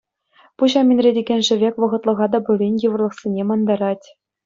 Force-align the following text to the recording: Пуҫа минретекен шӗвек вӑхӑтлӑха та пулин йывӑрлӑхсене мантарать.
Пуҫа 0.61 0.81
минретекен 0.91 1.41
шӗвек 1.51 1.75
вӑхӑтлӑха 1.85 2.27
та 2.35 2.39
пулин 2.51 2.75
йывӑрлӑхсене 2.83 3.43
мантарать. 3.55 4.07